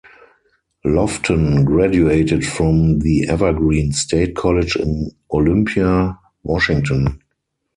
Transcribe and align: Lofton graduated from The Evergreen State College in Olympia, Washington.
Lofton 0.83 1.63
graduated 1.63 2.43
from 2.43 2.97
The 3.01 3.27
Evergreen 3.29 3.91
State 3.93 4.35
College 4.35 4.75
in 4.75 5.11
Olympia, 5.31 6.17
Washington. 6.41 7.19